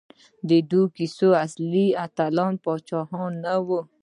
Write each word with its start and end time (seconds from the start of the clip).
د 0.49 0.51
دې 0.71 0.81
کیسو 0.97 1.29
اصلي 1.45 1.87
اتلان 2.05 2.53
پاچاهان 2.63 3.31
نه 3.45 3.55
وو. 3.67 3.81